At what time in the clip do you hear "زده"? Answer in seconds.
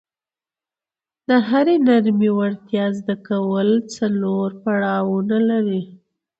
2.97-3.15